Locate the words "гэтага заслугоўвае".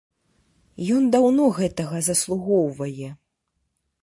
1.59-3.09